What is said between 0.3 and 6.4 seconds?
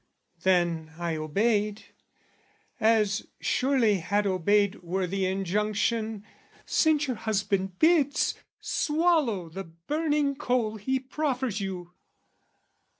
Then I obeyed, as surely had obeyed Were the injunction